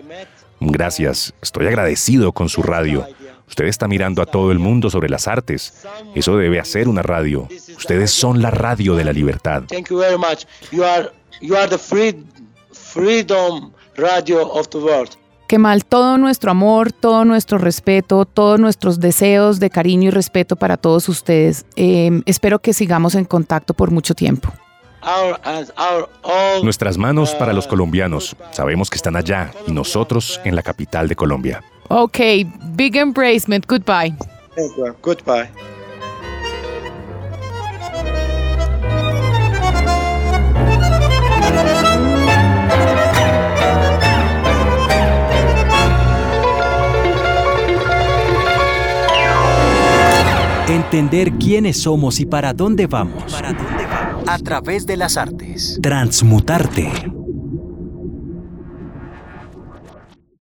Gracias, 0.60 1.34
estoy 1.42 1.66
agradecido 1.66 2.32
con 2.32 2.48
su 2.48 2.62
radio. 2.62 3.06
Usted 3.48 3.66
está 3.66 3.86
mirando 3.86 4.22
a 4.22 4.26
todo 4.26 4.50
el 4.50 4.58
mundo 4.58 4.88
sobre 4.90 5.08
las 5.08 5.28
artes. 5.28 5.84
Eso 6.14 6.36
debe 6.36 6.58
hacer 6.58 6.88
una 6.88 7.02
radio. 7.02 7.48
Ustedes 7.76 8.10
son 8.10 8.40
la 8.40 8.50
radio 8.50 8.94
de 8.94 9.04
la 9.04 9.12
libertad. 9.12 9.64
Thank 9.64 9.90
you 9.90 9.98
very 9.98 10.16
much. 10.16 10.44
You 10.70 10.84
are 10.84 11.10
you 11.40 11.56
are 11.56 11.68
the 11.68 11.78
freedom 12.72 13.72
radio 13.96 14.48
of 14.52 14.68
the 14.68 14.78
world. 14.78 15.10
Que 15.48 15.58
mal 15.58 15.84
todo 15.84 16.16
nuestro 16.16 16.50
amor, 16.50 16.92
todo 16.92 17.26
nuestro 17.26 17.58
respeto, 17.58 18.24
todos 18.24 18.58
nuestros 18.58 19.00
deseos 19.00 19.60
de 19.60 19.68
cariño 19.68 20.08
y 20.08 20.10
respeto 20.10 20.56
para 20.56 20.78
todos 20.78 21.10
ustedes. 21.10 21.66
Eh, 21.76 22.22
espero 22.24 22.60
que 22.60 22.72
sigamos 22.72 23.14
en 23.16 23.26
contacto 23.26 23.74
por 23.74 23.90
mucho 23.90 24.14
tiempo. 24.14 24.50
Nuestras 26.62 26.96
manos 26.98 27.34
para 27.34 27.52
los 27.52 27.66
colombianos. 27.66 28.36
Sabemos 28.52 28.88
que 28.88 28.96
están 28.96 29.16
allá 29.16 29.50
y 29.66 29.72
nosotros 29.72 30.40
en 30.44 30.54
la 30.54 30.62
capital 30.62 31.08
de 31.08 31.16
Colombia. 31.16 31.62
Ok, 31.88 32.18
big 32.74 32.96
embracement. 32.96 33.66
Goodbye. 33.66 34.14
Goodbye. 35.02 35.50
Entender 50.68 51.32
quiénes 51.32 51.82
somos 51.82 52.18
y 52.20 52.24
para 52.24 52.54
dónde 52.54 52.86
vamos. 52.86 53.34
A 54.26 54.38
través 54.38 54.86
de 54.86 54.96
las 54.96 55.16
artes. 55.16 55.78
Transmutarte. 55.82 56.90